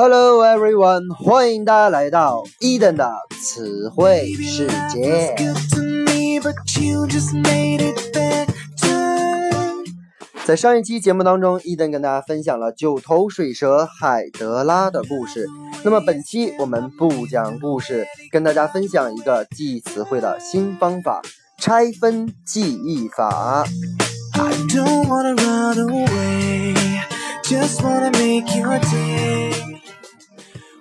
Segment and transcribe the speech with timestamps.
[0.00, 3.10] Hello everyone，欢迎大家来到伊登的
[3.42, 5.34] 词汇世界。
[10.46, 15.48] 在上一期节目当中，伊登跟大家分享了九头水蛇海德拉的故事。
[15.82, 21.20] 那么本期我们不讲故事，跟大家分享一个记忆词汇的新方法——
[21.58, 23.64] 拆分记忆法。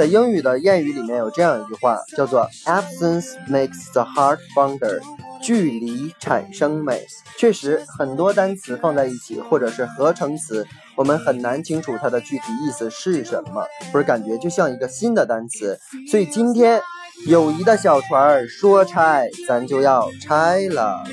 [0.00, 4.98] 在英语的谚语里面有这样一句话，叫做 “Absence makes the heart fonder”，
[5.42, 7.06] 距离产生美。
[7.36, 15.78] 确实，很多单词放在一起，或者是合成词，我们很难清楚它的具体意思是什么，不是感觉就像一个新的单词。
[16.10, 16.80] 所以今天，
[17.26, 21.04] 友谊的小船说拆，咱就要拆了。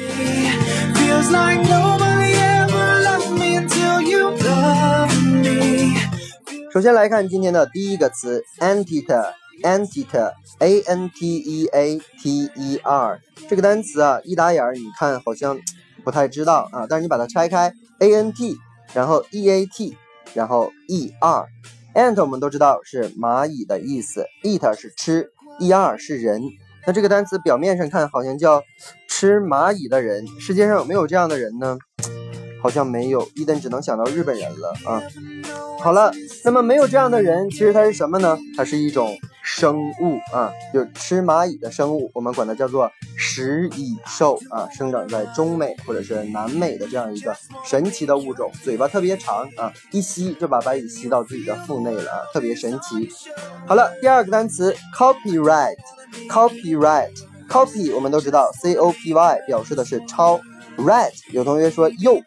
[6.77, 13.19] 首先来看今天的第一个词，anteater，anteater，a n t e a t e r，
[13.49, 15.59] 这个单词啊，一打眼儿你看好像
[16.03, 18.55] 不太知道啊，但是你把它拆开，a n t，
[18.93, 19.97] 然后 e a t，
[20.35, 26.43] 然后 e r，ant 我们都知道是蚂蚁的意思，eat 是吃，e r 是人，
[26.85, 28.61] 那这个单词表面上看好像叫
[29.09, 31.79] 吃蚂蚁的人，世界上有没有这样的人呢？
[32.61, 35.01] 好像没有，伊登只能想到日本人了啊。
[35.79, 36.11] 好了，
[36.43, 38.37] 那么没有这样的人，其实它是什么呢？
[38.55, 53.07] 它是一种生物啊，就是吃蚂蚁的生物，我们管它叫做食蚁兽啊，生长在中美或者是南美的这样一个神奇的物种，嘴巴特别长啊，一吸就把白蚁吸到自己的腹内了啊，特别神奇。
[53.67, 60.41] 好了，第二个单词 copyright，copyright，copy 我们都知道，c o p y 表示的是抄。
[60.77, 62.21] Right，有同学说右，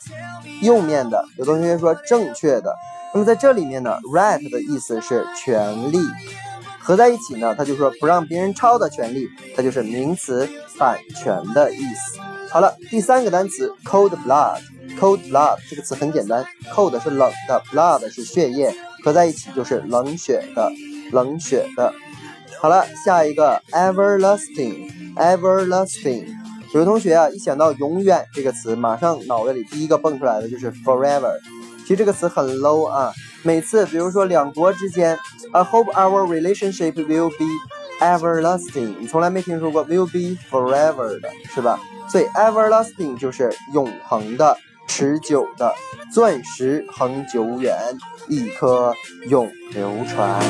[0.60, 2.74] 右面的；有同学说正确的。
[3.14, 5.98] 那么在这里面呢，right 的意思是权利，
[6.80, 10.48] 合在一起呢，它就说不让别人抄的权利，它就是名词
[10.78, 12.18] 版权的意思。
[12.50, 18.74] 好了，第三个单词 cold blood，cold blood 这个词很简单，cold 是冷的，blood 是血液，
[19.04, 20.72] 合在一起就是冷血的，
[21.12, 21.94] 冷血的。
[22.60, 26.39] 好了，下一个 everlasting，everlasting。
[26.72, 31.32] 有的同学啊，一想到“永远”这个词，马上脑袋里第一个蹦出来的就是 “forever”。
[31.82, 33.12] 其实这个词很 low 啊。
[33.42, 35.18] 每次，比如说两国之间
[35.52, 37.46] ，“I hope our relationship will be
[38.04, 41.80] everlasting”，你从来没听说过 “will be forever” 的是吧？
[42.08, 45.74] 所以 “everlasting” 就是永恒的、持久的、
[46.12, 47.74] 钻石恒久远、
[48.28, 48.94] 一颗
[49.28, 50.40] 永流传。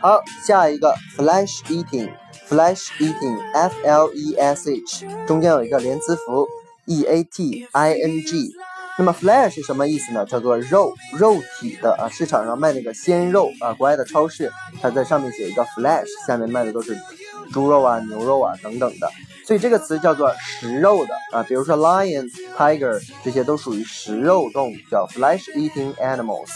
[0.00, 2.10] 好，下一个 flash eating”。
[2.52, 6.46] Flesh eating, f l e s h，中间有一个连词符
[6.84, 8.50] e a t i n g。
[8.98, 10.26] 那么 flesh 是什么意思呢？
[10.26, 12.10] 叫做肉，肉体的啊。
[12.10, 14.52] 市场上卖那个鲜肉啊，国外的超市，
[14.82, 16.94] 它在上面写一个 flesh，下面卖的都是
[17.54, 19.08] 猪肉啊、牛肉啊等等的。
[19.46, 21.42] 所以这个词叫做食肉的啊。
[21.42, 26.50] 比如说 lions tiger，这些都属于食肉动物，叫 flesh eating animals。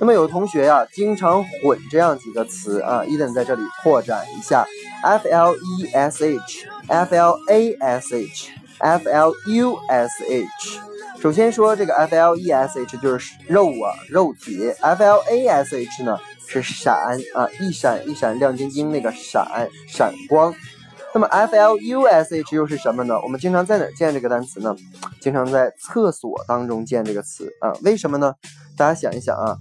[0.00, 4.66] 那么有同学呀，经常混这样几个词啊，伊登在这里扩展一下
[5.02, 10.80] ，f l e s h，f l a s h，f l u s h。
[11.20, 20.54] 首先说这个 f l e s h 就是肉啊，肉体；f l a s h 呢是闪啊，一闪一闪亮晶晶那个闪，闪光。
[21.12, 23.20] 那么 f l u s h 又是什么呢？
[23.22, 24.74] 我们经常在哪见这个单词呢？
[25.20, 27.72] 经常在厕所当中见这个词啊？
[27.82, 28.32] 为什么呢？
[28.76, 29.56] 大家想一想啊。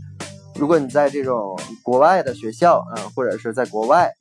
[0.56, 4.13] 如果你在这种国外的学校啊，或者是在国外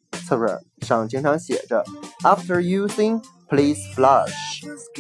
[0.81, 1.85] 上经常写着
[2.23, 4.33] After using, please flush。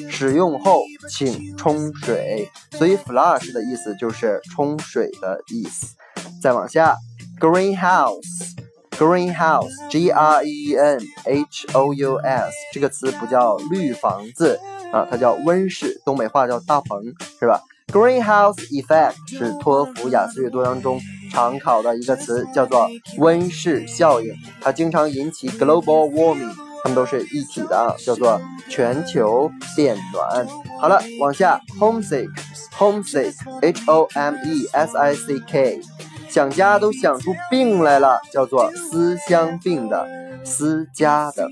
[0.08, 5.96] 使用后请冲水，所以 flush 的意思就是冲水的意思。
[6.40, 6.96] 再往下
[7.40, 14.60] ，greenhouse，greenhouse，g r e n h o u s 这个词不叫绿房子
[14.92, 17.02] 啊，它叫温室，东北话叫大棚，
[17.40, 17.60] 是吧
[17.92, 21.00] ？Greenhouse effect 是托福雅思阅读当中
[21.38, 24.34] 常考的一个词，叫做温室效应。
[24.60, 26.52] 它经常引起 global warming，
[26.82, 30.44] 它们都是一体的啊，叫做全球变暖。
[30.80, 35.80] 好了，往下，homesick，homesick，h o m e s i c k，
[36.28, 40.08] 想家都想出病来了，叫做思乡病的，
[40.48, 41.48] 思家的。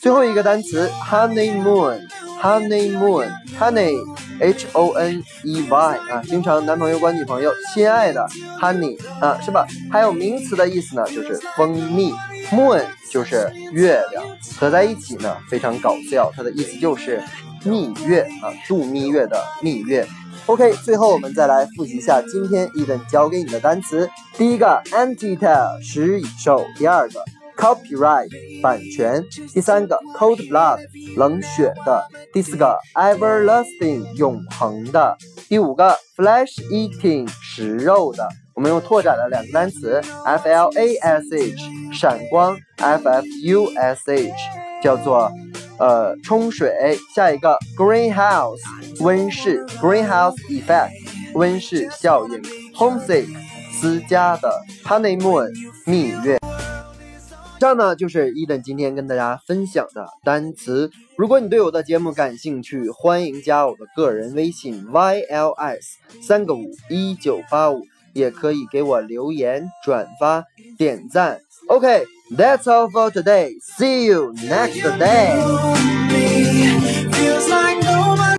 [0.00, 2.00] 最后一个单词，honeymoon。
[2.40, 3.28] Honeymoon,
[3.58, 3.96] honey,
[4.38, 8.24] h o n e y 啊，经常男朋友管女朋友亲爱的
[8.60, 9.66] honey 啊，是吧？
[9.90, 12.14] 还有名词的意思呢，就是蜂蜜。
[12.52, 14.24] Moon 就是月亮，
[14.56, 17.20] 合在一起呢非常搞笑，它的意思就是
[17.64, 20.06] 蜜月啊，度蜜月的蜜月。
[20.46, 24.08] OK，最后我们再来复习一下今天 Eden 教给你的单词。
[24.34, 27.20] 第一个 anti-tale 食蚁兽，第二个
[27.58, 28.30] copyright
[28.62, 29.22] 版权，
[29.52, 30.78] 第三个 cold blood
[31.16, 35.18] 冷血的，第四个 everlasting 永恒的，
[35.48, 38.28] 第五个 flesh eating 食肉的。
[38.54, 41.54] 我们用拓展了两个单词，flash
[41.92, 44.30] 闪光，ffush
[44.82, 45.30] 叫做
[45.78, 46.98] 呃冲水。
[47.14, 48.58] 下一个 greenhouse
[49.00, 50.90] 温室，greenhouse effect
[51.34, 52.42] 温室效应
[52.74, 53.26] ，homesick
[53.72, 54.52] 思家的
[54.84, 55.50] ，honeymoon
[55.84, 56.38] 蜜月。
[57.58, 60.88] 以上呢就是伊登今天跟大家分享的单词。
[61.16, 65.82] 如果你对我的节目感兴趣，欢迎加我的个人微信 yls
[66.22, 67.82] 三个五一九八五。
[68.14, 70.44] 也可以给我留言、转发、
[70.76, 71.40] 点赞。
[71.68, 73.52] OK，that's all for today.
[73.76, 75.97] See you next day.